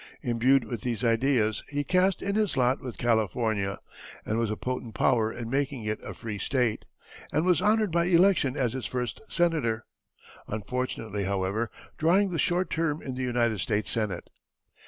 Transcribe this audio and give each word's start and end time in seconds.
Imbued 0.23 0.63
with 0.63 0.81
these 0.81 1.03
ideas 1.03 1.61
he 1.67 1.83
cast 1.83 2.23
in 2.23 2.33
his 2.33 2.57
lot 2.57 2.81
with 2.81 2.97
California, 2.97 3.77
and 4.25 4.39
was 4.39 4.49
a 4.49 4.57
potent 4.57 4.95
power 4.95 5.31
in 5.31 5.47
making 5.47 5.83
it 5.85 6.01
a 6.01 6.15
free 6.15 6.39
State, 6.39 6.85
and 7.31 7.45
was 7.45 7.61
honored 7.61 7.91
by 7.91 8.05
election 8.05 8.57
as 8.57 8.73
its 8.73 8.87
first 8.87 9.21
Senator, 9.29 9.85
unfortunately, 10.47 11.25
however, 11.25 11.69
drawing 11.99 12.31
the 12.31 12.39
short 12.39 12.71
term 12.71 12.99
in 13.03 13.13
the 13.13 13.21
United 13.21 13.59
States 13.59 13.91
Senate. 13.91 14.31